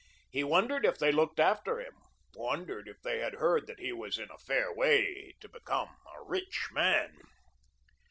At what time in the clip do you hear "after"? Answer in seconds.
1.39-1.79